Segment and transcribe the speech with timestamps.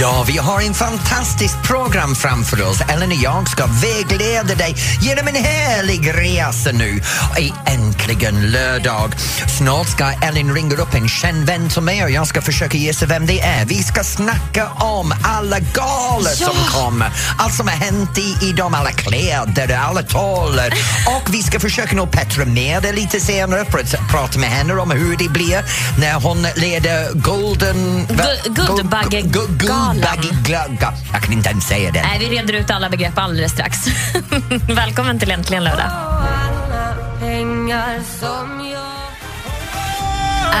[0.00, 2.80] Ja, vi har en fantastiskt program framför oss.
[2.88, 7.00] Ellen och jag ska vägleda dig genom en härlig resa nu.
[7.38, 9.14] I äntligen lördag.
[9.58, 13.06] Snart ska Ellen ringa upp en känd vän till mig och jag ska försöka gissa
[13.06, 13.64] vem det är.
[13.64, 17.10] Vi ska snacka om alla galor som kommer.
[17.38, 20.74] Allt som har hänt i, i dem, alla kläder, alla taler.
[21.06, 24.90] Och vi ska försöka nå Petra Mede lite senare för att prata med henne om
[24.90, 25.64] hur det blir
[26.00, 28.06] när hon leder Golden...
[28.08, 28.24] va?
[29.92, 30.94] Guldbaggegalan.
[31.12, 32.02] Jag kan inte ens säga det.
[32.02, 33.78] Nej, vi reder ut alla begrepp alldeles strax.
[34.68, 35.90] Välkommen till Äntligen lördag.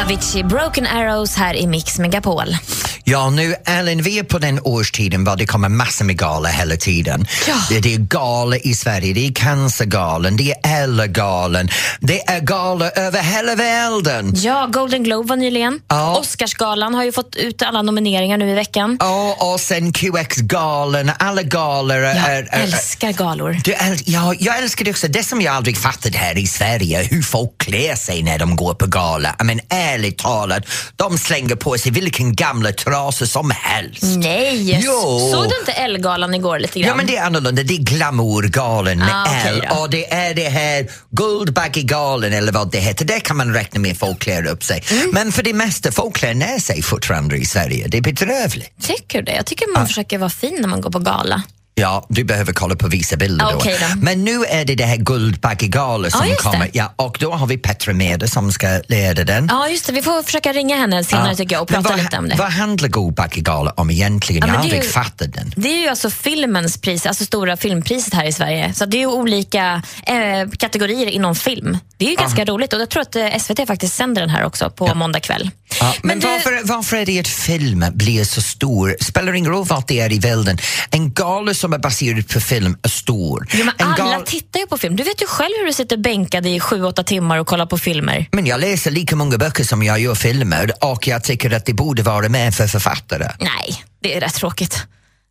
[0.04, 2.56] Avicii, Broken Arrows här i Mix Megapol.
[3.04, 6.76] Ja, nu Ellen, vi är på den årstiden var det kommer massor med galor hela
[6.76, 7.26] tiden.
[7.48, 7.54] Ja.
[7.80, 11.68] Det, är galor i Sverige, det är Cancergalan, det är Ellegalan,
[12.00, 14.32] det är galor över hela världen.
[14.36, 15.80] Ja, Golden Globe var nyligen.
[15.88, 16.18] Ja.
[16.18, 18.98] Oscarsgalan har ju fått ut alla nomineringar nu i veckan.
[19.00, 22.48] Och, och sen QX-galan, alla galor Jag är...
[22.52, 23.56] är- älskar galor.
[23.64, 25.08] Du, äl- ja, jag älskar det också.
[25.08, 28.74] Det som jag aldrig fattat här i Sverige, hur folk klär sig när de går
[28.74, 29.36] på gala.
[29.44, 30.62] Men ärligt talat,
[30.96, 34.02] de slänger på sig vilken gamla trasor som helst.
[34.02, 35.30] Nej, Jo.
[35.32, 36.88] såg du inte Ellegalan igår lite grann?
[36.88, 39.76] Ja men det är annorlunda, det är glamourgalen med Ah, L då.
[39.76, 43.04] och det är det här Guldbaggegalen eller vad det heter.
[43.04, 44.84] Där kan man räkna med folk klär upp sig.
[44.90, 45.10] Mm.
[45.12, 47.88] Men för det mesta, folk klär ner sig fortfarande i Sverige.
[47.88, 48.82] Det är bedrövligt.
[48.82, 49.32] Tycker du det?
[49.36, 51.42] Jag tycker man försöker vara fin när man går på gala.
[51.74, 53.60] Ja, du behöver kolla på vissa bilder Ah, då.
[53.96, 56.34] Men nu är det det här Guldbaggegalan som det.
[56.34, 56.70] kommer.
[56.72, 59.46] Ja, och då har vi Petra Mede som ska leda den.
[59.50, 59.92] Ja, just det.
[59.92, 61.34] Vi får försöka ringa henne senare Ja.
[61.36, 62.34] tycker jag och Men prata vad, lite om det.
[62.36, 64.40] Vad handlar Guldbaggegalan om egentligen?
[64.40, 65.52] Ja, jag men har aldrig ju- fattat den.
[65.56, 68.74] Det är ju alltså filmens pris, alltså stora filmpriset här i Sverige.
[68.74, 71.78] Så det är ju olika eh, kategorier inom film.
[71.96, 74.44] Det är ju ganska roligt och jag tror att eh, SVT faktiskt sänder den här
[74.44, 75.50] också på måndag kväll.
[75.80, 78.96] Ja, men du- varför, varför är det att film blir så stor?
[79.00, 80.58] Spelar ingen roll vart det är i världen.
[80.90, 83.46] En gala som är baserad på film är stor.
[83.52, 84.96] Jo, men alla tittar ju på film.
[84.96, 87.78] Du vet ju själv hur du sitter bänkad i sju, åtta timmar och kollar på
[87.78, 88.26] filmer.
[88.32, 91.74] men jag läser lika många böcker som jag gör filmer och jag tycker att det
[91.74, 93.30] borde vara med för författare.
[93.40, 94.86] Nej, det är rätt tråkigt.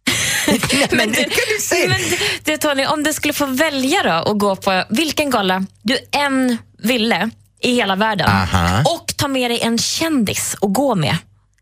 [0.91, 1.89] men hur kan du säga?
[1.89, 2.01] Men
[2.43, 6.57] du Tony, om du skulle få välja då och gå på vilken gala du än
[6.83, 7.29] ville
[7.61, 8.83] i hela världen Aha.
[8.85, 11.17] och ta med dig en kändis och gå med,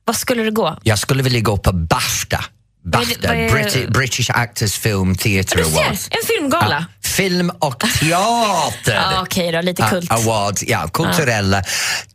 [0.06, 0.78] vad skulle du gå?
[0.84, 2.46] Jag skulle vilja gå på BAFTA.
[2.92, 6.08] BAFTA, är- British, British Actors Film Theatre ser, Awards.
[6.12, 6.86] en filmgala.
[7.04, 8.94] Film och teater.
[8.94, 10.12] Ja, Okej då, lite Ah, kult.
[10.12, 11.64] Awards, ja, kulturella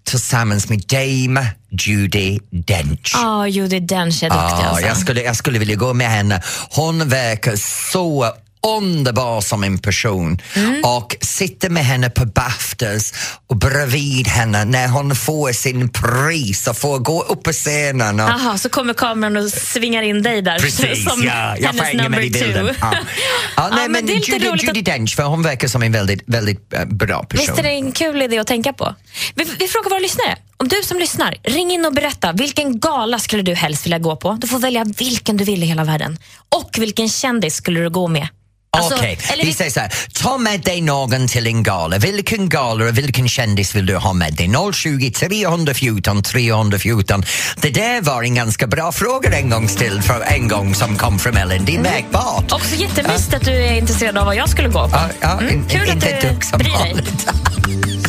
[0.05, 3.11] tillsammans med Dame Judi Dench.
[3.15, 4.87] Ja, Judi Dench är duktig Ja, alltså.
[4.87, 6.43] jag, skulle, jag skulle vilja gå med henne.
[6.71, 7.57] Hon verkar
[7.93, 8.33] så
[8.67, 10.85] underbar som en person Mm.
[10.85, 13.15] och sitta med henne på Baftas
[13.47, 18.21] och bredvid henne när hon får sin pris och får gå upp på scenen.
[18.21, 21.57] Och, Jaha, så kommer kameran och svingar in dig där Precis, som ja.
[21.59, 22.67] Jag hennes number med i bilden.
[22.67, 22.75] two.
[22.81, 22.95] Ja.
[23.57, 25.83] Ja, nej, Ja, men men det är Judy, roligt Judy Dench, för hon verkar som
[25.83, 27.47] en väldigt, väldigt eh, bra person.
[27.47, 28.95] Visst är det en kul idé att tänka på?
[29.35, 30.37] Vi, vi frågar våra lyssnare.
[30.57, 32.33] Om du som lyssnar, ring in och berätta.
[32.33, 34.33] Vilken gala skulle du helst vilja gå på?
[34.41, 36.19] Du får välja vilken du vill i hela världen.
[36.49, 38.29] Och vilken kändis skulle du gå med?
[38.77, 39.93] Alltså, Okej, eller vi säger så här.
[40.23, 41.99] Ta med dig någon till en gala.
[41.99, 44.51] Vilken gala och vilken kändis vill du ha med dig?
[44.73, 47.25] 020 314 314.
[47.57, 51.19] Det där var en ganska bra fråga en gång till för en gång som kom
[51.19, 51.65] från Ellen.
[51.65, 52.53] Det är märkbart.
[52.53, 54.91] Också jättemysigt att du är intresserad av vad jag skulle gå på.
[54.93, 56.95] Ja, ja, Mm, in- kul att inte du bryr dig.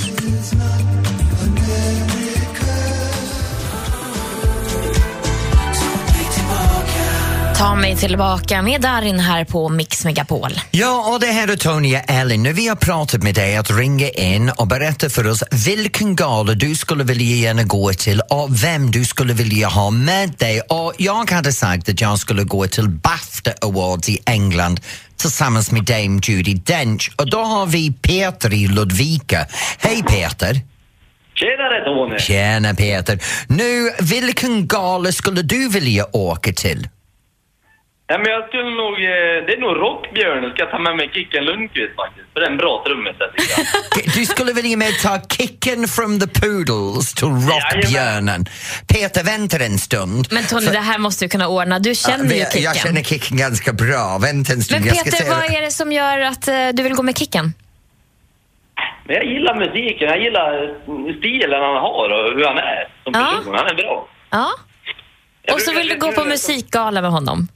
[7.63, 10.51] Ta mig tillbaka med Darin här på Mix Megapol.
[10.71, 12.43] Ja, och det här är Tony och Ellen.
[12.43, 16.53] Nu vi har pratat med dig att ringa in och berätta för oss vilken gala
[16.53, 20.61] du skulle vilja gärna gå till och vem du skulle vilja ha med dig.
[20.61, 24.79] Och jag hade sagt att jag skulle gå till Bafta Awards i England
[25.17, 27.11] tillsammans med Dame Judi Dench.
[27.17, 29.45] Och då har vi Peter i Ludvika.
[29.79, 30.61] Hej Peter!
[31.35, 32.19] Tjenare Tony!
[32.19, 33.19] Tjena Peter!
[33.47, 36.87] Nu, vilken gala skulle du vilja åka till?
[38.07, 38.93] Ja, men jag skulle nog...
[38.93, 42.27] eh, Det är nog Rockbjörnen ska jag ta med mig Kicken Lundqvist faktiskt.
[42.33, 44.13] För det är en bra trummis där tycker jag.
[44.19, 48.45] Du skulle vilja med ta Kicken from the Poodles till Rockbjörnen.
[48.93, 50.27] Peter, vänta en stund.
[50.31, 51.79] Men Tony, det här måste du kunna ordna.
[51.79, 52.63] Du känner ju Ja, Kicken.
[52.63, 54.17] Jag känner Kicken ganska bra.
[54.21, 54.79] Vänta en stund.
[54.81, 57.03] Men jag ska Peter, se- vad är det som gör att eh, du vill gå
[57.03, 57.53] med Kicken?
[59.05, 60.51] Men jag gillar musiken, jag gillar
[61.19, 63.33] stilen han har och hur han är som Ja.
[63.37, 63.55] person.
[63.55, 64.07] Han är bra.
[64.29, 64.49] Ja.
[65.45, 67.47] Jag Och så vill du gå på musikgala med honom?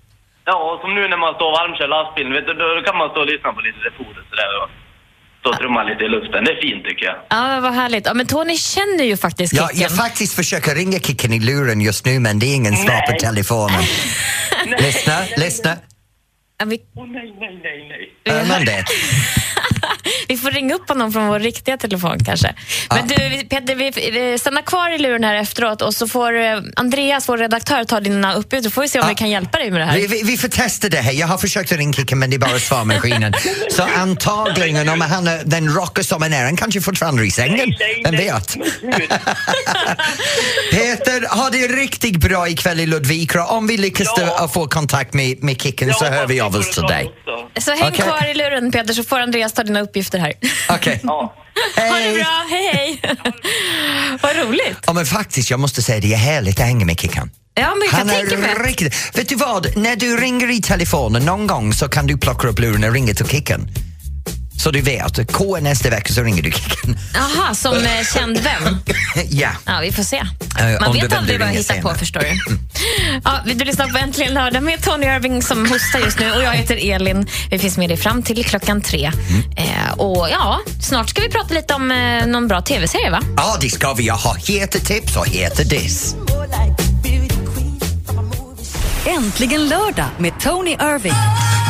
[0.50, 3.10] Ja, som nu när man står och varmkör lastbilen, vet du, då då kan man
[3.14, 4.70] stå och lyssna på lite reporter sådär och
[5.40, 6.44] stå och trumma lite i luften.
[6.46, 7.18] Det är fint tycker jag.
[7.30, 8.06] Ja, vad härligt.
[8.06, 9.82] Ja, men Tony känner ju faktiskt Ja, Kicken.
[9.82, 13.12] jag faktiskt försöker ringa Kicken i luren just nu men det är ingen svar på
[13.12, 13.20] Nej.
[13.20, 13.82] telefonen.
[14.86, 15.72] lyssna, lyssna.
[16.60, 18.34] Ja, vi, Åh nej, nej, nej, nej.
[18.36, 18.84] Hör man det?
[20.28, 22.54] vi får ringa upp honom från vår riktiga telefon kanske.
[22.90, 23.16] Men du,
[23.50, 27.38] Peter, vi, vi stannar kvar i luren här efteråt och så får eh, Andreas, vår
[27.38, 29.10] redaktör, ta dina uppgifter så får vi se om Ja.
[29.10, 29.98] vi kan hjälpa dig med det här.
[29.98, 31.12] Vi, vi, vi får testa det här.
[31.12, 33.34] Jag har försökt att ringa Kicken men det är bara svarmaskinen.
[33.72, 37.32] Så antagligen om han är den rockar som han är, han kanske fortfarande är i
[37.32, 37.74] sängen.
[38.04, 38.58] Vem vet?
[40.72, 43.46] Peter, ha det riktigt bra ikväll i Ludvika.
[43.46, 44.26] Om vi lyckas Ja.
[44.26, 47.12] då att få kontakt med, med Kicken så Jag hör vi av oss till dig.
[47.60, 48.06] Så häng Okej.
[48.06, 49.87] kvar i luren Peter så får Andreas ta dina uppgifter
[50.20, 50.34] här.
[50.70, 51.00] Okej.
[51.04, 51.34] Ja.
[51.76, 53.02] Ha det bra, hej hej!
[54.22, 54.78] Vad roligt.
[54.88, 57.32] Ja, men faktiskt, jag måste säga det är härligt att hänga med Kicken.
[57.54, 58.50] Ja, men jag Han tänka mig.
[58.52, 59.18] är riktigt...
[59.18, 59.78] Vet du vad?
[59.78, 63.14] När du ringer i telefonen någon gång så kan du plocka upp luren och ringa
[63.14, 63.70] till Kicken.
[64.58, 66.98] Så du vet, K nästa vecka så ringer du Kicken.
[67.14, 68.78] Jaha, som eh, känd vän.
[69.30, 69.50] ja.
[69.66, 70.18] Ja, vi får se.
[70.18, 72.58] Eh, Man vet aldrig vad jag ringa hittar på, förstår du.
[73.24, 76.52] Ja, du lyssnar på Äntligen lördag med Tony Irving som hostar just nu och jag
[76.52, 77.28] heter Elin.
[77.52, 79.12] Vi finns med dig fram till klockan tre.
[79.30, 79.44] Mm.
[79.58, 83.20] Eh, och ja, snart ska vi prata lite om eh, någon bra tv-serie, va?
[83.38, 84.08] Ja, det ska vi.
[84.08, 86.16] Jag har heta tips och heta diss.
[89.06, 91.14] Äntligen lördag med Tony Irving.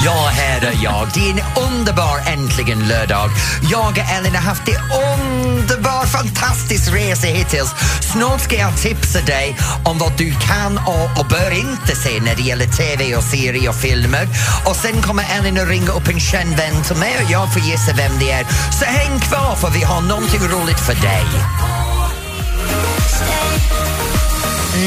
[0.08, 1.08] Ja, här är jag.
[1.14, 3.30] Det är en underbar äntligen lördag.
[3.72, 7.74] Jag och Ellen har haft en underbar, fantastisk resa hittills.
[8.12, 9.56] Snart ska jag tipsa dig
[9.86, 13.70] om vad du kan och, och bör inte se när det gäller TV och serier
[13.70, 14.28] och filmer.
[14.66, 17.62] Och sen kommer Ellen att ringa upp en känd vän till mig och jag får
[17.62, 18.46] gissa vem det är.
[18.80, 21.26] Så häng kvar för vi har någonting roligt för dig.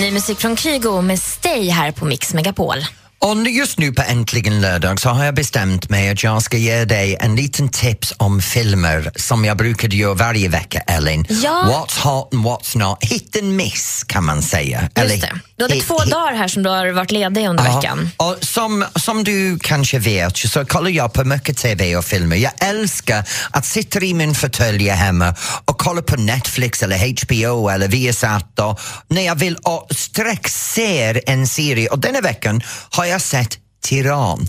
[0.01, 2.77] Ny musik från Kygo med Stay här på Mix Megapol.
[3.23, 6.85] Och just nu på Äntligen lördag så har jag bestämt mig att jag ska ge
[6.85, 11.27] dig en liten tips om filmer som jag brukade göra varje vecka, Ellen.
[11.29, 11.51] Ja.
[11.69, 12.99] What's hot and what's not.
[13.05, 14.89] Hit and miss kan man säga.
[14.97, 15.33] Just det.
[15.57, 18.11] Du hade hit- två hit- dagar här som du har varit ledig under Ja, veckan.
[18.17, 22.37] och som, som du kanske vet så kollar jag på mycket TV och filmer.
[22.37, 25.35] Jag älskar att sitta i min fåtölj hemma
[25.65, 31.21] och kolla på Netflix eller HBO eller Viasat och när jag vill och strax ser
[31.27, 34.49] en serie och denna veckan har jag sett Tyrann.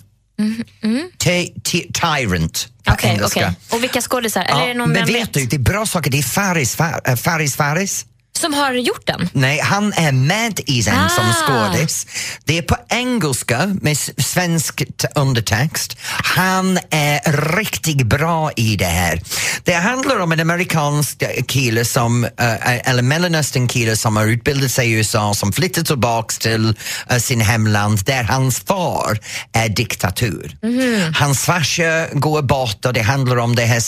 [1.18, 3.40] Ty- ty- Tyrant på Okej, engelska.
[3.40, 3.54] okej.
[3.78, 4.42] Och vilka skådisar?
[4.42, 6.12] Eller är det någon men vem vet du, det är bra saker.
[6.12, 8.06] Det är Faris, Fa- äh, Faris Faris.
[8.40, 9.30] Som har gjort den?
[9.34, 11.34] Nej, han är med i den som Ah.
[11.34, 12.06] skådis.
[12.46, 14.84] Det är på engelska med svensk
[15.16, 15.98] undertext.
[16.24, 19.22] Han är riktigt bra i det här.
[19.64, 24.88] Det handlar om en amerikansk kille som, eh, eller mellanöstern kille som har utbildat sig
[24.90, 26.76] i USA som flyttar tillbaks till
[27.10, 29.20] eh, sin hemland där hans far
[29.54, 30.58] är diktatur.
[31.20, 33.82] Hans farsa går bort och det handlar om det här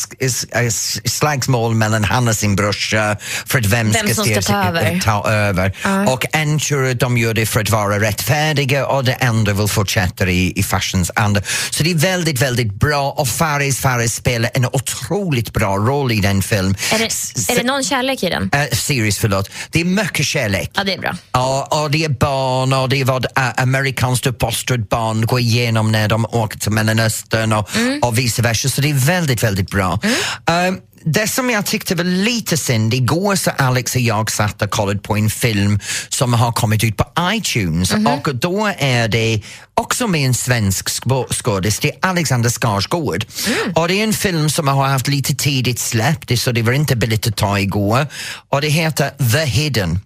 [1.10, 5.00] slagsmål mellan han och sin brorsa för att vem, Vem ska som ska ta över.
[5.00, 5.74] ta över.
[6.07, 9.68] Och en tror att de gör det för att vara rättfärdiga och det andra vill
[9.68, 11.41] fortsätta i, i farsans anda.
[11.69, 16.19] Så det är väldigt, väldigt bra och Faris Faris spelar en otroligt bra roll i
[16.19, 16.75] den film.
[16.94, 18.49] Är det, S- är det någon kärlek i den?
[18.54, 19.49] äh, series, förlåt.
[19.71, 20.71] Det är mycket kärlek.
[20.73, 21.16] Ja, det är bra.
[21.31, 25.92] Ja, och det är barn och det är vad äh, amerikanskt uppfostrat barn går igenom
[25.92, 27.69] när de åker till Mellanöstern och,
[28.02, 28.69] och vice versa.
[28.69, 29.99] Så det är väldigt, väldigt bra.
[30.47, 34.69] Ehm, det som jag tyckte var lite synd, igår så Alex och jag satt och
[34.69, 35.80] kollade på en film
[36.10, 37.92] som har kommit ut på iTunes
[38.26, 39.42] och då är det
[39.74, 43.26] också med en svensk skå- skådis, det är Alexander Skarsgård.
[43.76, 46.95] Och det är en film som har haft lite tidigt släpp, så det var inte
[46.95, 48.07] billigt att ta igår.
[48.50, 50.00] Och det heter The Hidden.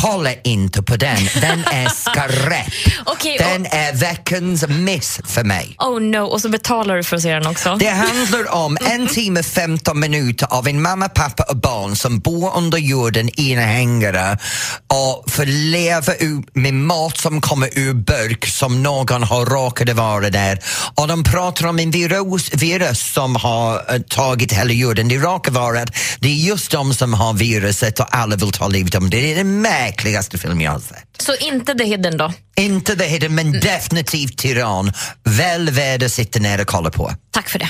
[0.00, 2.66] Kolla inte på den, den är skräp.
[3.06, 5.76] Okej, den är veckans miss för mig.
[5.78, 7.76] Oh no, och så betalar du för att se den också.
[7.80, 12.56] Det handlar om en timme 15 minuter av en mamma, pappa och barn som bor
[12.56, 14.38] under jorden i en hängare
[14.86, 16.12] och får leva
[16.52, 20.58] med mat som kommer ur burk som någon har råkat vara där.
[20.94, 25.08] Och de pratar om en virus, virus som har eh, tagit hela jorden.
[25.08, 28.68] Det råkar vara att det är just de som har viruset och alla vill ta
[28.68, 29.10] livet av dem.
[29.10, 31.08] Det är mig äckligaste film jag har sett.
[31.18, 32.32] Så inte The Hidden då?
[32.56, 34.92] Inte The Hidden, men definitivt Tyrann.
[35.24, 37.12] Väl värd att sitta ner och kolla på.
[37.30, 37.68] Tack för det.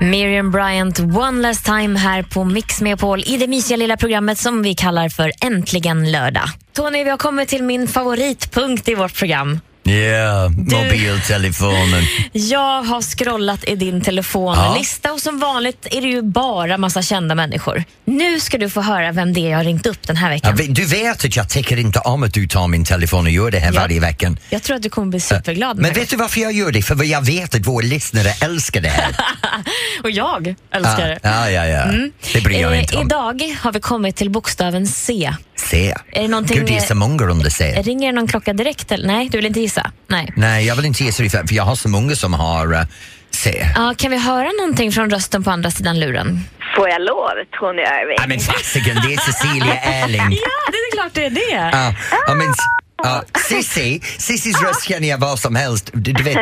[0.00, 4.62] Miriam Bryant, One Last Time här på Mix Megapol i det mysiga lilla programmet som
[4.62, 6.48] vi kallar för Äntligen lördag.
[6.72, 9.60] Tony, vi har kommit till min favoritpunkt i vårt program.
[9.88, 12.02] Ja, yeah, mobiltelefonen.
[12.32, 17.34] Jag har scrollat i din telefonlista och som vanligt är det ju bara massa kända
[17.34, 17.84] människor.
[18.04, 20.34] Nu ska du få höra vem det är jag har ringt upp den här Ja,
[20.34, 20.56] veckan.
[20.56, 23.50] ve- du vet att jag tycker inte om att du tar min telefon och gör
[23.50, 23.80] det här Ja.
[23.80, 24.36] varje vecka.
[24.50, 25.78] Jag tror att du kommer bli superglad.
[25.78, 26.82] Men vet du varför jag gör det?
[26.82, 29.16] För jag vet att våra lyssnare älskar det här.
[30.02, 31.18] Och jag älskar det.
[31.22, 31.84] Ja, ja, ja.
[32.32, 33.06] Det bryr jag mig Eh, inte om.
[33.06, 35.32] idag har vi kommit till bokstaven C.
[35.56, 35.94] Se.
[36.12, 37.82] Är det någonting- Gud, det är så många under C.
[37.82, 38.92] Ringer någon klocka direkt?
[38.92, 39.06] Eller?
[39.06, 39.77] Nej, du vill inte gissa?
[40.06, 40.32] Nej.
[40.36, 42.82] Nej, jag vill inte gissa det för för jag har så många som har uh,
[43.30, 43.66] C.
[43.74, 46.40] Ja, kan vi höra någonting från rösten på andra sidan luren?
[46.76, 47.30] Får jag lov,
[47.60, 48.16] Tony Irving?
[48.18, 50.20] Ja, men fasiken, det är Cecilia Erling.
[50.42, 51.70] Ja, det är klart det är det.
[51.72, 51.94] Ja,
[52.26, 52.54] ja, men,
[53.02, 55.90] ja, Cissi, Cissis röst känner jag vad som helst.
[55.92, 56.38] Du, du vet,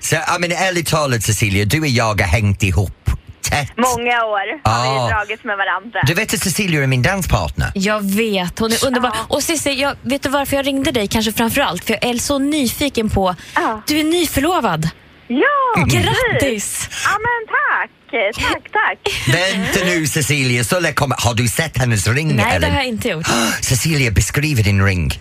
[0.00, 2.99] så, ja, men ärligt talat Cecilia, du och jag har hängt ihop
[3.42, 3.70] tätt.
[3.76, 5.08] Många år har vi Ja.
[5.08, 6.00] ju dragits med varandra.
[6.06, 7.72] Du vet att Cecilia är min danspartner?
[7.74, 9.12] Jag vet, hon är underbar.
[9.28, 11.84] Och Cissi, jag, vet du varför jag ringde dig kanske framför allt?
[11.84, 13.82] För jag är så nyfiken på, Ja.
[13.86, 14.88] du är nyförlovad.
[15.28, 16.00] Ja, precis.
[16.04, 16.88] Grattis!
[17.04, 17.90] Ja, men tack.
[18.34, 18.98] Tack, tack.
[19.28, 21.16] Vänta nu Cecilia, så kommer...
[21.20, 22.68] Har du sett hennes ring Nej, det eller?
[22.70, 23.26] har jag inte gjort.
[23.60, 25.20] Cecilia, beskriv din ring.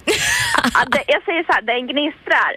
[0.74, 2.52] Ja, det, jag säger så här, den gnistrar.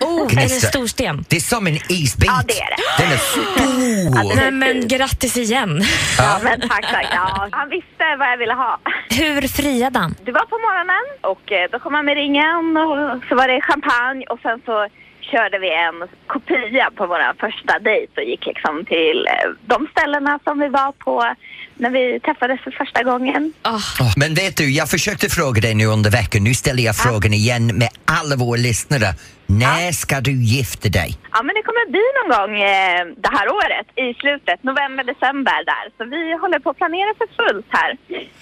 [0.00, 1.24] Oh, är det en stor sten?
[1.28, 2.26] Det är som en isbit.
[2.26, 3.02] Ja, det är det.
[3.02, 4.28] Den är stor.
[4.28, 5.82] det- Nej, men grattis igen.
[6.18, 7.06] Ja, men tack, tack.
[7.14, 8.78] Ja, han visste vad jag ville ha.
[9.10, 10.14] Hur friade han?
[10.24, 13.60] Det var på morgonen och eh, då kom han med ringen och så var det
[13.60, 14.88] champagne och sen så
[15.30, 20.38] körde vi en kopia på vår första dejt och gick liksom till eh, de ställena
[20.44, 21.34] som vi var på
[21.74, 23.52] när vi träffades för första gången.
[23.64, 26.44] Oh, Men vet du, jag försökte fråga dig nu under veckan.
[26.44, 29.14] Nu ställer jag frågan igen med alla våra lyssnare.
[29.46, 31.10] När ska du gifta dig?
[31.32, 35.64] Ja, men det kommer bli någon gång eh, det här året i slutet, november, december
[35.72, 35.84] där.
[35.96, 37.96] Så vi håller på att planera för fullt här.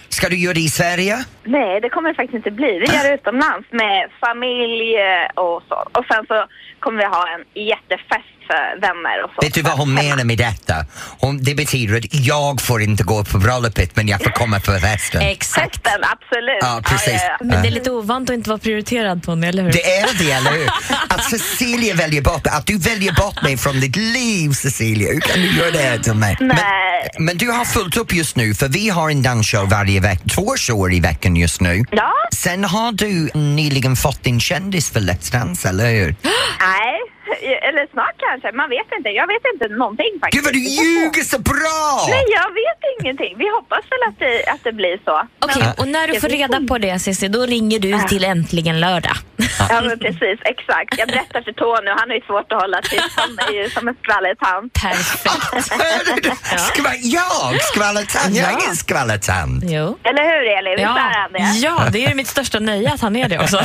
[0.08, 1.14] Ska du göra det i Sverige?
[1.44, 2.78] Nej, det kommer det faktiskt inte bli.
[2.78, 5.76] Vi gör det utomlands med familj eh, och så.
[5.92, 6.46] Och sen så
[6.78, 9.40] kommer vi ha en jättefest för vänner och så.
[9.46, 10.74] Vet du vad hon menar med detta?
[11.20, 14.72] Hon, det betyder att jag får inte gå på bröllopet men jag får komma på
[14.72, 15.22] festen.
[15.22, 15.74] exakt.
[15.76, 16.58] Festen, absolut.
[16.60, 17.12] Ja, precis.
[17.22, 17.46] ja, ja.
[17.46, 19.72] Men det är lite ovant att inte vara prioriterad Tony, eller hur?
[19.72, 20.68] Det är det, eller hur?
[21.08, 25.12] Att Cecilia väljer bort att du väljer bort mig från ditt liv, Cecilia.
[25.12, 26.36] Hur kan du göra det till mig?
[26.40, 26.56] Nej.
[27.16, 30.22] Men, men du har fullt upp just nu, för vi har en dansshow varje vecka,
[30.34, 31.84] två shower i veckan just nu.
[31.90, 36.16] Ja, Sen har du nyligen fått din kändis för Let's Dance, eller hur?
[36.60, 37.00] nej.
[37.68, 38.52] Eller snart kanske.
[38.52, 39.08] Man vet inte.
[39.20, 40.34] Jag vet inte någonting faktiskt.
[40.36, 42.06] Gud vad du ljuger så bra!
[42.14, 43.32] Nej, jag vet ingenting.
[43.38, 45.16] Vi hoppas väl att det, att det blir så.
[45.44, 48.80] Okej, Men- och när du får reda på det Cissi, då ringer du till Äntligen
[48.80, 49.16] lördag.
[49.70, 50.38] Ja, men precis.
[50.44, 50.98] Exakt.
[50.98, 53.12] Jag berättar för Tony och han är ju svårt att hålla tyst.
[53.16, 54.72] Han är ju som en skvallertant.
[54.82, 56.36] Perfekt.
[56.60, 57.62] Skva jag?
[57.62, 58.36] Skvallertant?
[58.36, 58.58] Jag är Ja.
[58.62, 59.64] ingen skvallertant.
[59.66, 59.98] Jo.
[60.02, 60.72] Eller hur, Elin?
[60.76, 61.20] Visst är Ja.
[61.22, 61.58] han det?
[61.66, 63.60] ja, det är mitt största nöje att han är det också.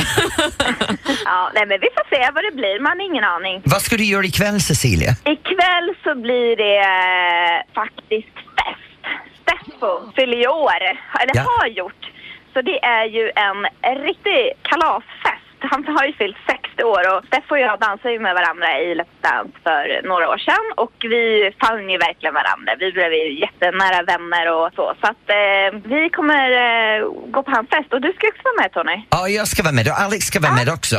[1.24, 2.80] Ja, nej, men vi får se vad det blir.
[2.80, 3.59] Man har ingen aning.
[3.64, 5.10] Vad ska du göra ikväll, Cecilia?
[5.24, 9.02] Ikväll så blir det eh, faktiskt fest.
[9.42, 10.82] Steffo fyller ju år,
[11.20, 11.46] eller Ja.
[11.58, 12.10] har gjort.
[12.52, 13.66] Så det är ju en
[14.04, 15.39] riktig kalasfest.
[15.70, 18.94] Han har ju fyllt 60 år och Steffo och jag dansade ju med varandra i
[18.98, 21.24] Let's Dance för några år sedan och vi
[21.62, 22.70] fann ju verkligen varandra.
[22.78, 24.86] Vi blev ju jättenära vänner och så.
[25.00, 26.98] Så att eh, vi kommer eh,
[27.34, 28.96] gå på hans fest och du ska också vara med Tony.
[29.10, 30.96] Ja, jag ska vara med och Alex ska vara med också.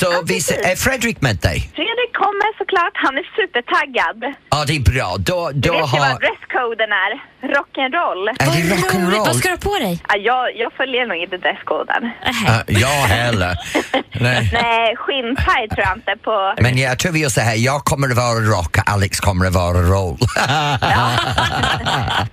[0.00, 0.36] Så ja, vi,
[0.72, 1.58] är Fredrik med dig?
[1.78, 4.20] Fredrik kommer såklart, han är supertaggad.
[4.54, 5.08] Ja, det är bra.
[5.30, 6.08] Då, Du då vet ju har...
[6.12, 7.12] vad dresscoden är.
[7.56, 8.28] Rock'n'roll.
[8.28, 9.32] Är det Vad rock'n'roll?
[9.32, 10.02] ska du ha på dig?
[10.08, 12.02] Ja, jag, jag följer nog inte dresskoden.
[12.24, 12.64] Nähä.
[12.68, 13.52] Uh, jag heller.
[14.12, 14.50] Nej.
[14.62, 16.54] Nej, skinnpaj tror jag inte på.
[16.60, 19.52] Men jag tror vi gör så här, jag kommer att vara rock Alex kommer att
[19.54, 20.18] vara roll.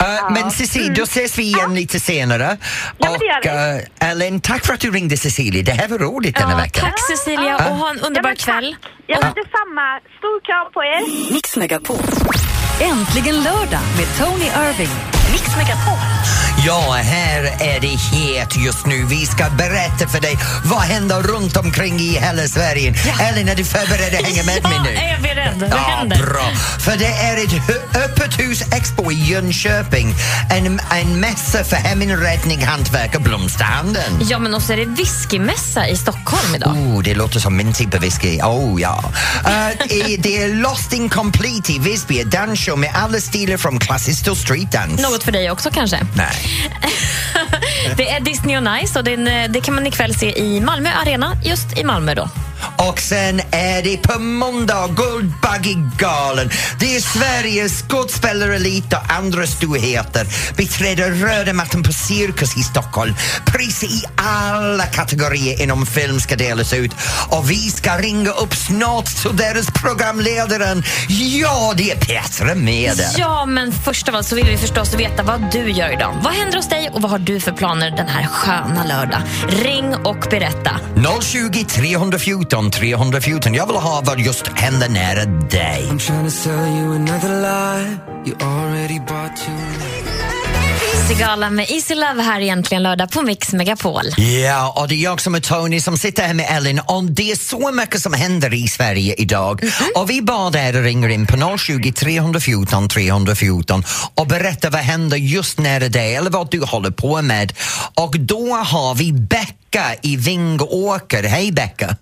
[0.01, 2.57] Uh, men Cecilia, då ses vi igen lite senare.
[2.97, 5.63] Ja, och uh, Ellen, tack för att du ringde Cecilia.
[5.63, 6.85] Det här var roligt den här Ja, veckan.
[6.85, 8.75] tack Cecilia och ha en Ja, underbar kväll.
[9.07, 9.99] Ja, men detsamma.
[10.17, 11.33] Stor kram på er.
[11.33, 11.97] Mix Megapol.
[12.81, 14.89] Äntligen lördag med Tony Irving.
[15.31, 16.10] Mix Megapol.
[16.65, 19.05] Ja, här är det het just nu.
[19.05, 22.93] Vi ska berätta för dig vad händer runt omkring i hela Sverige.
[23.19, 24.93] Elin, är du förberedd att hänga med mig nu?
[24.93, 25.59] Ja, är jag beredd?
[25.59, 26.17] Vad Ja, händer?
[26.17, 26.51] bra.
[26.79, 30.13] För det är ett öppet hus expo i Jönköping.
[30.49, 34.19] En, en mässa för heminredning, hantverk och blomsterhandeln.
[34.29, 36.69] Ja, men också är det whiskymässa i Stockholm idag.
[36.71, 38.41] Oh, det låter som min typ av whisky.
[38.41, 39.03] Oh, ja.
[39.41, 39.77] Uh,
[40.19, 45.01] det är Lost in Complete i Visby, dansshow med alla stilar från klassisk till streetdance.
[45.03, 45.99] Något för dig också kanske?
[46.15, 46.27] Nej.
[47.97, 50.89] Det är Disney on Ice och den, eh, det kan man ikväll se i Malmö
[51.01, 52.29] Arena, just i Malmö då.
[52.77, 56.49] Och sen är det på måndag Guldbaggegalan.
[56.79, 60.27] Det är Sveriges skådespelarelit och andra storheter
[60.57, 63.15] beträder röda mattan på Cirkus i Stockholm.
[63.45, 66.91] Priser i alla kategorier inom film ska delas ut
[67.29, 70.83] och vi ska ringa upp snart till deras programledaren.
[71.07, 73.11] Ja, det är Petra Mede.
[73.17, 76.15] Ja, men först av allt så vill vi förstås veta vad du gör idag.
[76.23, 79.21] Vad händer hos dig och vad har du för planer den här sköna lördag?
[79.47, 80.79] Ring och berätta.
[81.21, 83.53] 020 314 314.
[83.53, 85.89] Jag vill ha vad just händer nära dig.
[91.07, 94.03] Sigala med Easy Love här egentligen lördag på Mix Megapol.
[94.17, 97.31] Ja, och det är jag som är Tony som sitter här med Ellen och det
[97.31, 99.63] är så mycket som händer i Sverige idag.
[99.95, 103.83] Och vi bad er att ringa in på 020 314 314
[104.15, 107.53] och berätta vad händer just nära dig eller vad du håller på med.
[107.93, 111.23] Och då har vi Becka i Vingåker.
[111.23, 111.95] Hej Becka!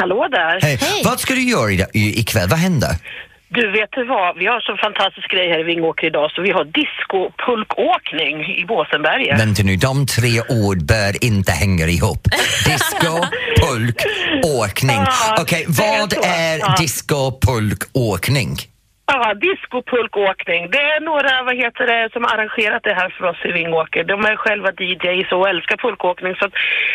[0.00, 0.60] Hallå där!
[0.62, 0.78] Hej.
[1.04, 2.48] Vad ska du göra idag, i- ikväll?
[2.48, 2.90] Vad händer?
[3.48, 4.38] Du, vet du vad?
[4.38, 9.40] Vi har så fantastisk grej här i Vingåker idag så vi har disco-pulkåkning i Båsenberget.
[9.40, 12.22] Vänta nu, de tre ord bör inte hänga ihop.
[12.66, 13.12] Disco,
[13.60, 13.96] pulk,
[14.44, 15.00] åkning.
[15.40, 18.56] Okej, är vad är disco, pulk, åkning?
[19.06, 20.70] Ja, disco-pulkåkning.
[20.70, 24.04] Det är några, vad heter det, som har arrangerat det här för oss i Vingåker.
[24.04, 26.52] De är själva DJs och älskar pulkåkning så att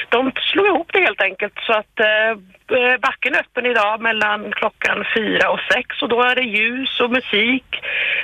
[0.09, 5.05] de slog ihop det helt enkelt så att eh, backen är öppen idag mellan klockan
[5.15, 7.65] fyra och sex och då är det ljus och musik.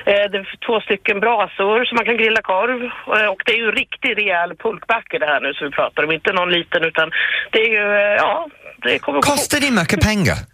[0.05, 3.57] Eh, det är två stycken brasor så man kan grilla korv eh, och det är
[3.57, 6.83] ju en riktig rejäl pulkbacke det här nu som vi pratar om, inte någon liten
[6.83, 7.11] utan
[7.51, 10.37] det är ju, eh, ja, det kommer Kostar det mycket pengar?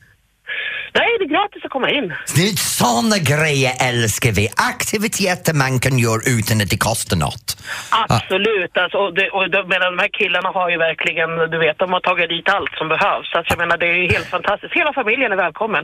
[1.00, 2.08] Nej, det är gratis att komma in.
[2.36, 4.50] Det är Såna grejer älskar vi.
[4.74, 7.48] Aktiviteter man kan göra utan att det kostar något.
[7.90, 11.78] Absolut, alltså, och, det, och de, menar, de här killarna har ju verkligen, du vet,
[11.84, 13.28] de har tagit dit allt som behövs.
[13.32, 14.74] Så att jag menar, det är ju helt fantastiskt.
[14.74, 15.84] Hela familjen är välkommen.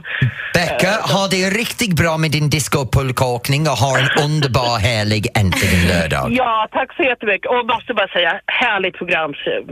[0.54, 2.78] Becka, ha det riktigt bra med din disco
[3.74, 6.26] och ha en underbar härlig äntligen lördag.
[6.32, 7.48] Ja, tack så jättemycket.
[7.52, 9.30] Och måste bara säga, härligt program,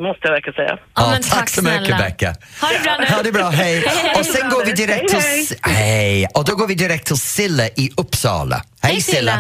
[0.08, 0.78] måste jag verkligen säga.
[0.96, 2.30] Ja, tack, så mycket Becka.
[2.62, 3.06] Ha det bra nu.
[3.16, 3.84] Ha det bra, hej.
[3.88, 4.20] Hej.
[4.20, 5.25] Och sen går vi direkt till...
[5.26, 6.28] Hej, Hej.
[6.34, 8.62] Och då går vi direkt till Silla i Uppsala.
[8.82, 9.32] Hej Silla.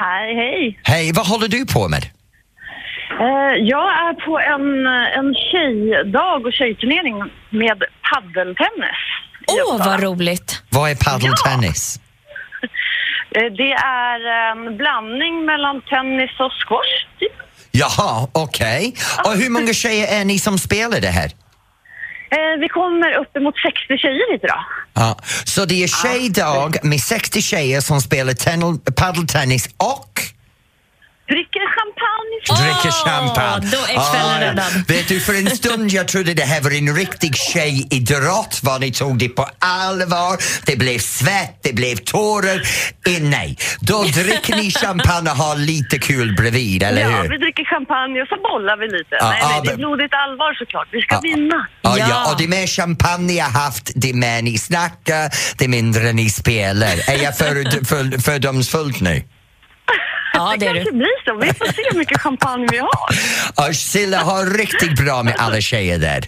[0.00, 0.80] Hej, hej.
[0.82, 2.02] Hej, vad håller du på med?
[3.20, 4.86] Eh, jag är på en,
[5.18, 7.18] en tjejdag och tjejturnering
[7.50, 9.02] med paddeltennis.
[9.46, 9.90] Åh, Uppsala.
[9.90, 10.62] vad roligt.
[10.70, 12.00] Vad är padeltennis?
[13.36, 14.20] Eh, Det är
[14.52, 17.32] en blandning mellan tennis och squash, typ.
[17.70, 18.94] Jaha, okej.
[19.24, 21.30] Och hur många tjejer är ni som spelar det här?
[22.34, 23.54] Eh, Vi kommer uppemot
[23.88, 24.62] 60 tjejer hit idag.
[24.94, 30.10] Ja, så det är tjejdag med 60 tjejer som spelar tenn- padeltennis och
[31.34, 32.36] Dricker champagne.
[32.62, 33.70] dricker Åh, champagne.
[33.72, 34.70] då är kvällen redan.
[34.88, 38.92] Vet du, för en stund jag trodde det här var en riktig tjejidrott, vad ni
[38.92, 40.36] tog det på allvar.
[40.66, 42.56] Det blev svett, det blev tårar.
[43.06, 47.28] Eh, nej, då dricker ni champagne och har lite kul bredvid, eller Ja, hur?
[47.28, 49.16] vi dricker champagne och så bollar vi lite.
[49.20, 50.88] Ja, nej, ja, nej, det är blodigt allvar såklart.
[50.92, 51.20] Vi ska Ja.
[51.20, 51.66] vinna.
[51.82, 52.06] Ja, Ja.
[52.08, 57.10] ja, och det mer champagne jag haft, det mer ni snackar, det mindre ni spelar.
[57.10, 59.22] Är jag för, för, fördomsfullt nu?
[60.34, 60.96] Ja, det är kanske du.
[60.98, 61.34] blir så.
[61.38, 63.08] Vi får se hur mycket champagne vi har.
[63.68, 66.20] Och Silla har riktigt bra med alla tjejer där.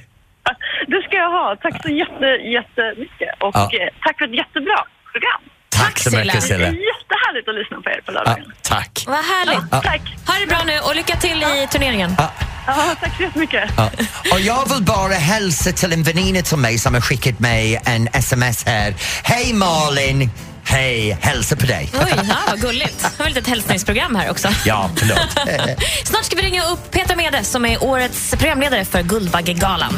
[0.92, 1.56] Det ska jag ha.
[1.62, 2.24] Tack så jätte,
[2.56, 3.28] jättemycket.
[3.40, 3.62] Och Ja.
[3.72, 4.78] eh, tack för ett jättebra
[5.12, 5.40] program.
[5.68, 6.22] Tack, så Silla.
[6.22, 6.66] mycket Det Silla.
[6.66, 8.52] är jättehärligt att lyssna på er på Ja, lördagen.
[8.62, 9.04] tack.
[9.06, 9.64] Vad härligt.
[9.70, 10.00] Ja, tack.
[10.26, 12.14] Ha det bra nu och lycka till i turneringen.
[12.18, 12.32] Ja.
[12.66, 13.70] Ja, tack så jättemycket.
[13.76, 13.90] Ja.
[14.32, 18.08] Och jag vill bara hälsa till en väninna till mig som har skickat mig en
[18.12, 18.94] sms här.
[19.24, 20.30] Hej Malin!
[20.68, 21.90] Hej, hälsa på dig.
[21.94, 22.98] Oj, ja, vad gulligt.
[22.98, 24.48] Det var ett litet hälsningsprogram här också.
[24.64, 25.18] Ja, förlåt.
[26.04, 29.94] Snart ska vi ringa upp Petra Mede som är årets programledare för Guldbaggegalan.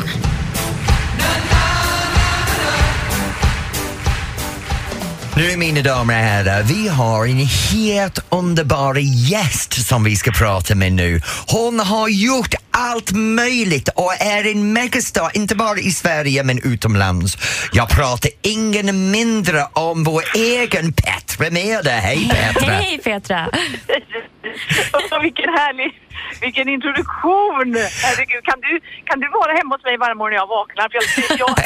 [5.38, 8.94] Nu mina damer och herrar, vi har en helt underbar
[9.30, 11.20] gäst som vi ska prata med nu.
[11.48, 17.38] Hon har gjort allt möjligt och är en megastar, inte bara i Sverige men utomlands.
[17.72, 21.90] Jag pratar ingen mindre om vår egen Petra Mede.
[21.90, 22.72] Hej Petra!
[22.72, 23.50] Hej Petra!
[25.22, 25.92] Vilken härlig,
[26.40, 27.68] vilken introduktion!
[28.02, 30.88] Herregud, kan du, kan du vara hemma hos mig varje morgon när jag vaknar?
[30.88, 31.58] För jag, jag,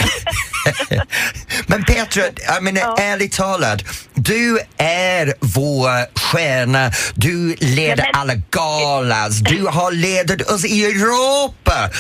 [1.67, 3.81] Men Petra, jag menar, ärligt talat,
[4.15, 6.91] du är vår stjärna.
[7.15, 9.39] Du leder Ja, men- alla galas.
[9.41, 11.75] Du har ledat oss i Europa.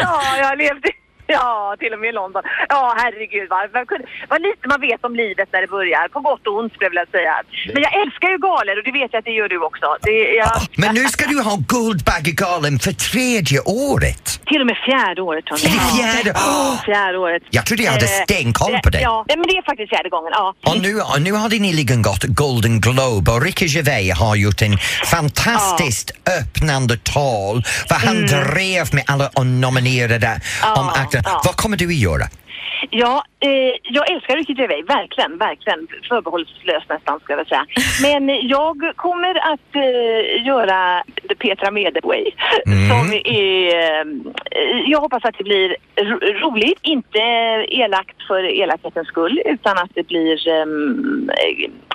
[0.00, 0.90] ja, jag har levt i...
[1.40, 2.42] Ja, till och med i London.
[2.68, 3.84] Ja, herregud vad, vad,
[4.28, 6.08] vad lite man vet om livet när det börjar.
[6.08, 7.34] På gott och ont skulle jag vilja säga.
[7.74, 9.86] Men jag älskar ju galor och det vet jag att det gör du också.
[10.02, 14.24] Det, jag, Men nu ska du ha Guldbaggegalan för tredje året.
[14.46, 15.60] Till och med fjärde året Tony.
[15.96, 16.32] Fjärde?
[16.36, 16.82] Åh!
[16.84, 17.42] Fjärde året.
[17.50, 19.02] Jag trodde jag hade Eh, stenkoll på dig.
[19.02, 20.32] Ja, men det är faktiskt fjärde gången.
[20.34, 20.54] Ja.
[20.66, 24.62] Och nu, och nu har det nyligen gått Golden Globe och Ricky Gervais har gjort
[24.62, 30.40] en fantastiskt öppnande tal för han drev med alla nominerade
[30.76, 31.42] om akten ja.
[31.44, 32.28] Vad kommer du att göra?
[32.90, 35.88] Ja, eh, jag älskar Ricky Gervais, verkligen, verkligen.
[36.08, 37.66] Förbehållslöst nästan ska jag säga.
[38.02, 41.02] Men jag kommer att eh, göra
[41.38, 42.24] Petra Medeway.
[42.64, 44.06] Som är, eh,
[44.86, 47.18] jag hoppas att det blir ro- roligt, inte
[47.68, 51.30] elakt för elakhetens skull utan att det blir ehm,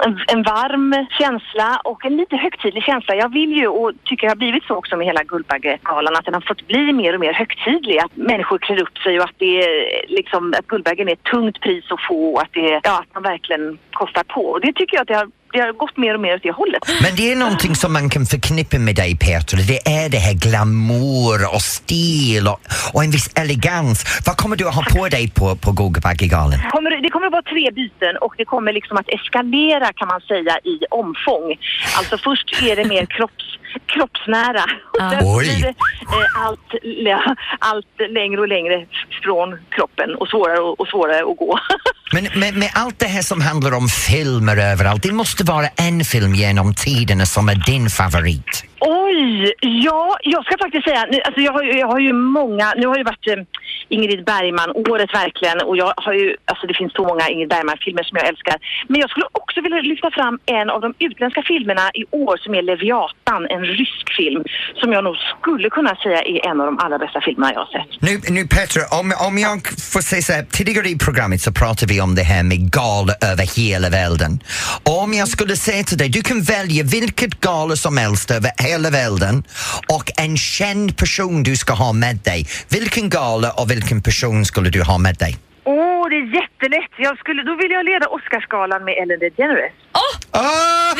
[0.05, 3.15] en, en varm känsla och en lite högtidlig känsla.
[3.15, 6.41] Jag vill ju och tycker har blivit så också med hela Guldbaggegalan att den har
[6.41, 7.97] fått bli mer och mer högtidlig.
[7.97, 11.61] Att människor klär upp sig och att det är liksom att Guldbaggen är ett tungt
[11.61, 14.41] pris att få och att, det, ja, att man verkligen kostar på.
[14.41, 16.51] Och det tycker jag att det har, det har gått mer och mer åt det
[16.51, 16.83] hållet.
[17.01, 20.33] Men det är någonting som man kan förknippa med dig Petra, det är det här
[20.33, 22.59] glamour och stil och,
[22.93, 24.21] och en viss elegans.
[24.25, 26.59] Vad kommer du att ha på dig på, på Guldbaggegalan?
[26.71, 30.21] Kommer, det kommer att vara tre byten och det kommer liksom att eskalera kan man
[30.21, 31.55] säga i omfång.
[31.97, 33.45] Alltså först är det mer kropps,
[33.85, 36.69] kroppsnära och sen blir det eh, allt,
[37.59, 38.85] allt längre och längre
[39.23, 41.59] från kroppen och svårare och, och svårare att gå.
[42.13, 45.67] Men med, med allt det här som handlar om filmer överallt, det måste måste vara
[45.67, 48.65] en film genom tiderna som är din favorit.
[48.85, 49.53] Oj!
[49.61, 52.87] Ja, jag ska faktiskt säga, nu- alltså jag, har, ju- jag har ju många, nu
[52.87, 53.43] har ju varit eh,
[53.89, 58.03] Ingrid Bergman året verkligen och jag har ju, alltså det finns så många Ingrid Bergman-filmer
[58.03, 58.55] som jag älskar.
[58.87, 62.55] Men jag skulle också vilja lyfta fram en av de utländska filmerna i år som
[62.55, 64.43] är Leviatan, en rysk film
[64.81, 67.71] som jag nog skulle kunna säga är en av de allra bästa filmerna jag har
[67.77, 68.01] sett.
[68.07, 69.57] Nu, nu Petra, om, om jag
[69.93, 73.07] får säga så här, tidigare i programmet så pratade vi om det här med gal
[73.31, 74.39] över hela världen.
[75.01, 78.74] Om jag skulle säga till dig, du kan välja vilket gala som helst över hela
[78.83, 79.43] världen
[79.89, 82.47] och en känd person du ska ha med dig.
[82.69, 85.37] Vilken gala och vilken person skulle du ha med dig?
[85.67, 86.91] Åh, det är jättelätt!
[86.97, 89.71] Jag skulle, då vill jag leda Oscarsgalan med Ellen DeGeneres.
[90.31, 90.95] Ah,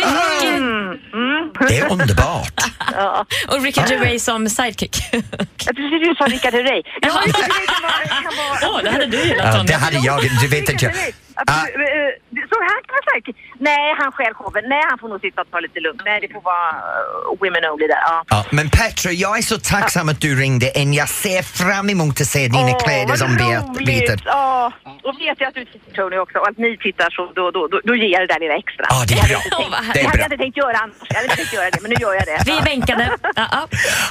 [0.56, 1.50] Mm, mm.
[1.68, 2.54] det är underbart!
[2.94, 3.26] ja.
[3.48, 4.98] Och Ricky Gervais som sidekick.
[5.12, 5.20] Ja,
[5.58, 5.76] precis,
[6.08, 6.82] du sa Rickard Herrey.
[7.02, 7.22] Ja.
[7.26, 9.68] Rickard Herrey Åh, det hade du gillat Ja, Tony.
[9.68, 10.92] det hade jag, du vet att jag...
[11.36, 11.76] Absolut.
[11.76, 13.34] Eh, Så han kan vara säker.
[13.70, 14.64] Nej, han själv showen.
[14.74, 16.02] Nej, han får nog sitta och ta lite lugnt.
[16.06, 18.02] Nej, det får vara eh, women only där.
[18.12, 18.24] Ja.
[18.30, 20.94] Ja, men Petra, jag är så tacksam att du ringde in.
[20.94, 24.18] Jag ser fram emot att se dina Åh, kläder som bet- bitar.
[24.26, 24.72] Ja,
[25.04, 27.68] och vet jag att du tittar Tony också och att ni tittar så då, då,
[27.68, 28.86] då, då ger jag det där lilla extra.
[28.90, 29.32] Ja, det är bra.
[29.32, 30.22] jag tänkt- Det är hade bra.
[30.22, 30.96] jag inte tänkt göra annars.
[31.10, 32.40] Jag hade inte tänkt göra det, men nu gör jag det.
[32.46, 33.12] Vi är bänkade.
[33.36, 33.68] Ja, ja.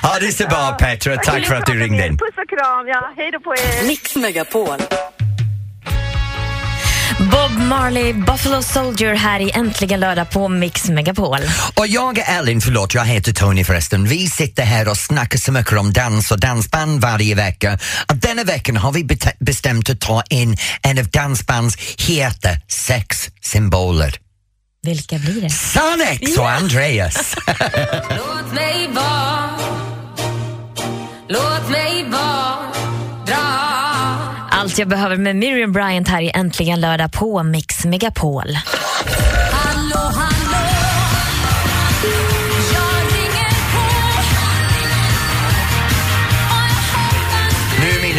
[0.09, 2.19] Ha det så bra Petra, tack för att du ringde in.
[2.19, 3.13] Puss och kram, ja.
[3.17, 3.87] Hej då på er.
[3.87, 4.79] Mix Megapol.
[7.31, 11.39] Bob Marley, Buffalo Soldier här i Äntligen lördag på Mix Megapol.
[11.75, 14.05] Och jag är Elin, förlåt jag heter Tony förresten.
[14.05, 17.79] Vi sitter här och snackar så mycket om dans och dansband varje vecka.
[18.07, 19.09] Att denna veckan har vi
[19.39, 24.15] bestämt att ta in en av dansbands heta sexsymboler.
[24.83, 25.51] Vilka blir det?
[25.51, 27.37] Sonics och Andreas.
[28.17, 29.51] Låt mig vara
[31.29, 31.84] Låt mig
[34.75, 38.47] allt jag behöver med Miriam Bryant här i Äntligen lördag på Mix Megapol.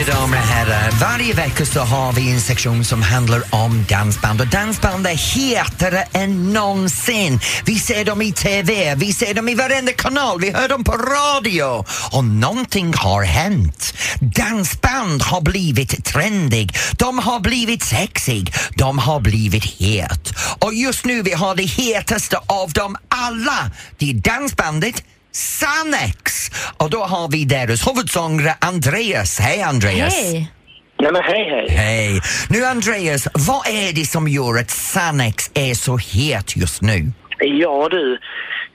[0.05, 4.41] Mina damer och herrar, varje vecka så har vi en sektion som handlar om dansband
[4.41, 7.39] och dansband är hetare än någonsin.
[7.65, 10.91] Vi ser dem i TV, vi ser dem i varenda kanal, vi hör dem på
[10.91, 13.93] radio och någonting har hänt.
[14.19, 20.33] Dansband har blivit trendig, de har blivit sexig, de har blivit het.
[20.59, 23.71] Och just nu vi har det hetaste av dem alla.
[23.97, 25.03] Det är dansbandet
[25.35, 26.49] Sanex!
[26.83, 29.39] Och då har vi deras huvudsångare Andreas.
[29.39, 30.15] Hej Andreas!
[30.15, 30.51] Hej!
[30.99, 31.67] Nej men hej hej.
[31.69, 32.21] Hej!
[32.49, 37.11] Nu Andreas, vad är det som gör att Sanex är så het just nu?
[37.39, 38.19] Ja du,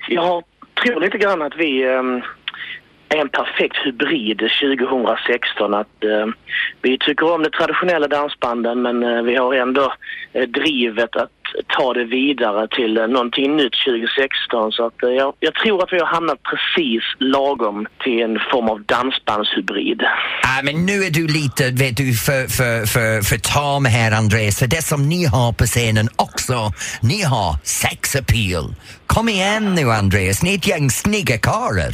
[0.09, 0.43] jag
[0.83, 2.23] tror lite grann att vi ehm,
[3.09, 5.75] är en perfekt hybrid 2016.
[5.75, 6.27] Att eh,
[6.83, 9.93] vi tycker om de traditionella dansbanden men eh, vi har ändå
[10.33, 14.73] eh, drivet att ta det vidare till eh, någonting nytt 2016.
[14.73, 18.69] Så att, eh, jag, jag tror att vi har hamnat precis lagom till en form
[18.69, 20.03] av dansbandshybrid.
[20.43, 24.59] Ah, men nu är du lite vet du, för, för, för, för tam här, Andreas.
[24.59, 28.75] För det som ni har på scenen också, ni har sex appeal.
[29.07, 30.43] Kom igen nu, Andreas.
[30.43, 31.93] Ni är ett gäng snygga karlar.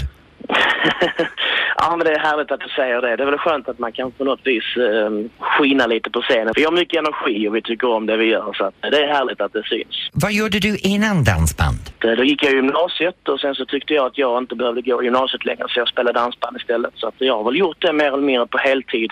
[1.78, 3.16] Ja, men det är härligt att du säger det.
[3.16, 6.52] Det är väl skönt att man kan på något vis eh, skina lite på scenen.
[6.56, 8.52] Vi har mycket energi och vi tycker om det vi gör.
[8.58, 9.96] Så att det är härligt att det syns.
[10.12, 11.78] Vad gjorde du innan dansband?
[12.04, 14.82] Eh, Då gick jag i gymnasiet och sen så tyckte jag att jag inte behövde
[14.82, 16.92] gå i gymnasiet längre så jag spelade dansband istället.
[16.96, 19.10] Så att jag har väl gjort det mer eller mindre på heltid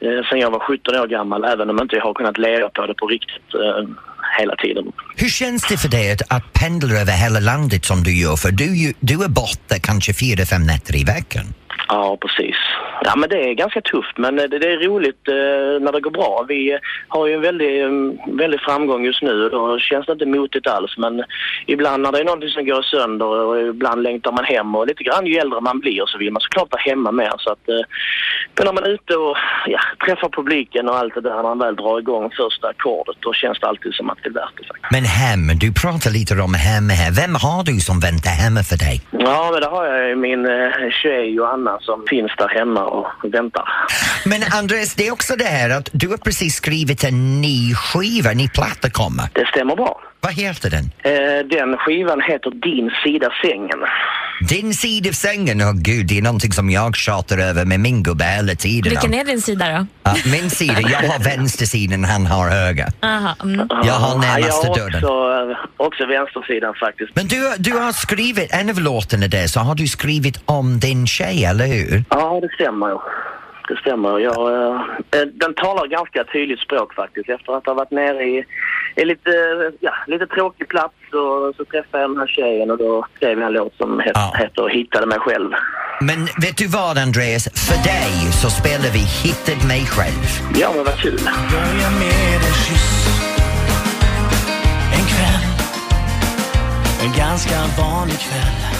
[0.00, 2.86] eh, sen jag var 17 år gammal även om inte jag har kunnat leva på
[2.86, 3.88] det på riktigt eh,
[4.38, 4.92] hela tiden.
[5.16, 8.36] Hur känns det för dig att, att pendla över hela landet som du gör?
[8.36, 11.44] För du, du är borta kanske fyra, fem nätter i veckan.
[11.88, 12.56] Ja, precis.
[13.04, 16.00] Ja, men det är ganska tufft, men eh, det, det är roligt eh, när det
[16.00, 16.44] går bra.
[16.48, 17.90] Vi eh, har ju en väldig, eh,
[18.26, 20.98] väldig framgång just nu och då känns det inte motigt alls.
[20.98, 21.24] Men
[21.66, 25.04] ibland när det är någonting som går sönder och ibland längtar man hem och lite
[25.04, 27.32] grann ju äldre man blir så vill man såklart vara hemma mer.
[27.38, 27.84] Så att, eh,
[28.56, 31.58] men när man är ute och ja, träffar publiken och allt det där, när man
[31.58, 34.66] väl drar igång första ackordet, då känns det alltid som att det är värt det.
[34.66, 34.92] faktiskt.
[34.92, 37.10] Men hem, du pratar lite om hem här.
[37.22, 38.96] Vem har du som väntar hemma för dig?
[39.10, 43.06] Ja, men det har jag ju min eh, tjej Johanna som finns där hemma och
[43.22, 43.68] väntar.
[44.26, 48.30] Men Andreas, det är också det här att du har precis skrivit en ny skiva,
[48.30, 49.24] en ny platta kommer.
[49.32, 50.00] Det stämmer bra.
[50.24, 50.84] Vad heter den?
[51.02, 53.80] Eh, den skivan heter Din sida sängen.
[54.48, 58.02] Din sida av sängen, åh gud, det är någonting som jag tjatar över med min
[58.02, 58.90] gubbe hela tiden.
[58.90, 59.86] Vilken är din sida då?
[60.02, 62.88] Ja, min sida, jag har vänstersidan, han har höger.
[63.02, 63.68] Aha, mm.
[63.84, 67.10] Jag har närmaste jag har också, eh, också vänstersidan faktiskt.
[67.14, 71.06] Men du, du har skrivit, en av låtarna där så har du skrivit om din
[71.06, 72.04] tjej, eller hur?
[72.10, 72.98] Ja, det stämmer.
[73.68, 74.18] Det stämmer.
[74.18, 77.28] Jag, eh, eh, den talar ganska tydligt språk faktiskt.
[77.28, 78.44] Efter att ha varit nere i,
[78.96, 82.78] i lite, eh, ja, lite tråkig plats och så träffade jag den här tjejen och
[82.78, 85.50] då skrev jag en låt som het, heter Hittade mig själv.
[86.00, 90.22] Men vet du vad Andreas, för dig så spelar vi Hittade mig själv.
[90.60, 91.20] Ja, men vad kul.
[91.50, 93.06] Börja med en kyss
[94.96, 95.44] En kväll
[97.04, 98.73] En ganska vanlig kväll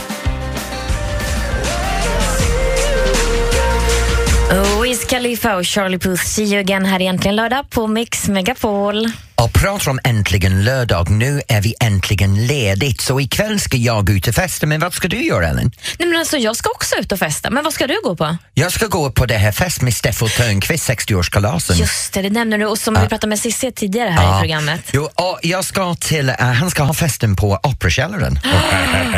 [4.82, 9.10] Wiz Khalifa och Charlie Puth, See you again här egentligen lördag på Mix Megapol.
[9.34, 14.26] Och pratar om äntligen lördag, nu är vi äntligen ledigt så ikväll ska jag ut
[14.28, 15.72] och festa, men vad ska du göra Ellen?
[15.98, 18.36] Nej, men alltså, jag ska också ut och festa, men vad ska du gå på?
[18.54, 21.74] Jag ska gå på det här fest med Steffo Törnqvist, 60-årskalasen.
[21.74, 23.00] Just det, det nämner du och som Ja.
[23.02, 24.38] vi pratade med Cissi tidigare här Ja.
[24.38, 24.80] i programmet.
[24.92, 28.38] Jo, och jag ska till, eh, han ska ha festen på Operakällaren.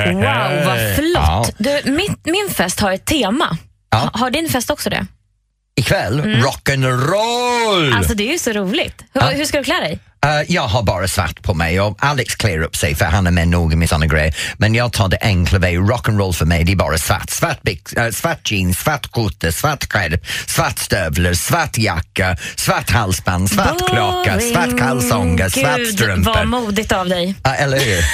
[0.07, 1.55] Wow, vad flott!
[1.59, 3.59] Du, min, min fest har ett tema.
[3.93, 5.07] Ha- Har din fest också det?
[5.81, 6.41] Ikväll, Mm.
[6.43, 7.97] rock'n'roll!
[7.97, 9.05] Alltså det är ju så roligt.
[9.15, 9.27] Hur, Ja.
[9.29, 9.99] hur ska du klä dig?
[10.27, 13.31] Eh, jag har bara svart på mig och Alex klär upp sig för han är
[13.31, 14.37] med noga med såna grejer.
[14.59, 15.79] Men jag tar det enkla väg.
[15.79, 17.31] Rock'n'roll för mig det är bara svart.
[17.31, 17.61] Svart,
[17.97, 24.41] eh, svart jeans, svart skjorta, svart kläder, svart stövlar, svart jacka, svart halsband, svart klocka,
[24.41, 26.35] svart kalsonger, svart Gud, strumpor.
[26.35, 27.35] vad modigt av dig.
[27.59, 28.05] Eller hur?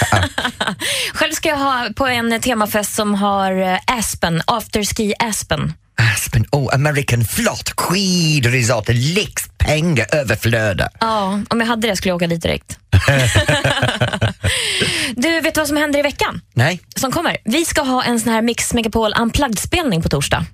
[1.15, 5.73] Själv ska jag ha på en temafest som har eh, Aspen, afterski Aspen.
[6.03, 10.89] Aspen, oh, American flott, skidresort, lyxpengar överflödar.
[11.01, 12.79] Ja, om jag hade det skulle jag åka dit direkt.
[15.17, 16.41] du, vet du vad som händer i veckan?
[16.55, 16.81] Nej?
[16.97, 17.37] Som kommer?
[17.45, 20.47] Vi ska ha en sån här Mix Megapol Unplugged-spelning på torsdag.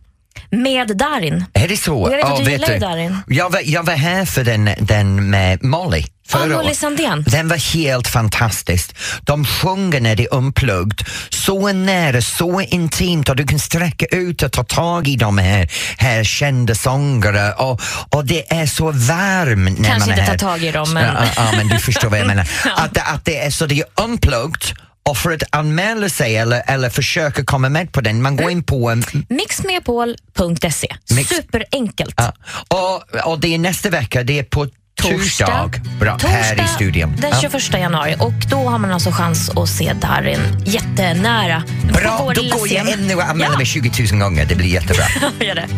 [0.51, 1.45] Med Darin.
[1.53, 2.09] Är det så?
[2.13, 3.17] Jag vet att du gillar ju Darin.
[3.27, 6.05] Jag var, jag var här för den, den med Molly.
[6.29, 6.77] Förra Molly året.
[6.79, 7.25] Sandén.
[7.29, 8.97] Den var helt fantastisk.
[9.23, 14.43] De sjunger när det är unplugged, så nära, så intimt och du kan sträcka ut
[14.43, 19.79] och ta tag i de här, här kända sångare och, och det är så varmt
[19.79, 22.27] när Kanske inte ta tag i dem, men- Ja, ja, men du förstår vad jag
[22.33, 22.49] menar.
[22.77, 24.63] Att, att det är så det är unplugged
[25.09, 28.63] och för att anmäla sig eller, eller försöka komma med på den, man går in
[28.63, 30.95] på en Mixmegapol.se.
[31.15, 32.15] Mix- Superenkelt.
[32.17, 32.33] Ja.
[32.69, 34.67] Och, och det är nästa vecka, det är på
[35.03, 37.17] torsdag, Bra, här i studion.
[37.21, 37.51] den Ja.
[37.51, 41.63] 21 januari och då har man alltså chans att se Darin jättenära.
[41.93, 43.57] Bra, då går jag ännu och anmäler Ja.
[43.57, 45.05] mig 20 000 gånger, det blir jättebra.
[45.41, 45.69] Gör det.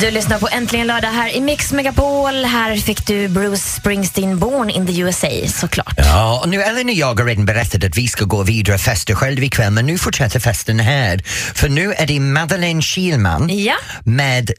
[0.00, 2.44] Du lyssnar på Äntligen lördag här i Mix Megapol.
[2.44, 5.94] Här fick du Bruce Springsteen Born in the USA såklart.
[5.96, 8.80] Ja, och nu Ellen och jag har redan berättat att vi ska gå vidare och
[8.80, 11.22] festa själv ikväll men nu fortsätter festen här.
[11.54, 13.74] För nu är det Madeleine Kihlman Ja.
[14.04, 14.50] med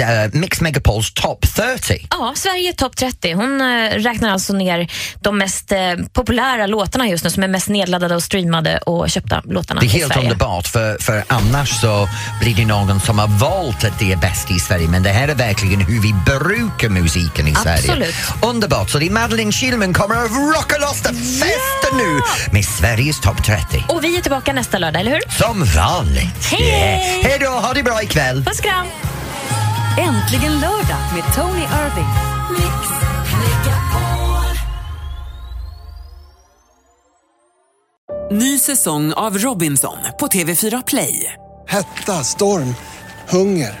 [0.00, 2.06] uh, Mix Megapols Top 30.
[2.10, 3.32] Ja, Sverige är topp 30.
[3.32, 5.78] Hon eh, räknar alltså ner de mest eh,
[6.12, 9.90] populära låtarna just nu som är mest nedladdade och streamade och köpta låtarna Det är
[9.90, 12.08] helt underbart för, för annars så
[12.40, 15.28] blir det någon som har valt att det är bäst i Sverige men det här
[15.28, 17.78] är verkligen hur vi brukar musiken i Sverige.
[17.78, 18.14] Absolut.
[18.42, 22.20] Underbart, så det är Madeleine Kihlman kommer att rocka loss det festen nu
[22.52, 23.84] med Sveriges topp 30.
[23.88, 25.20] Och vi är tillbaka nästa lördag, eller hur?
[25.38, 26.44] Som vanligt.
[26.50, 26.68] Hej!
[26.68, 27.24] Yeah.
[27.24, 28.44] Hej då, ha det bra ikväll.
[28.44, 28.86] Puss kram!
[29.98, 32.34] Äntligen lördag med Tony Irving.
[38.30, 41.32] Ny säsong av Robinson på TV4 Play.
[41.68, 42.74] Hetta, storm,
[43.28, 43.80] hunger.